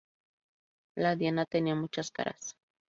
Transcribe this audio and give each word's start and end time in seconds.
La 0.95 1.15
Diana 1.15 1.45
tenía 1.45 1.75
muchas 1.75 2.09
caras. 2.09 2.55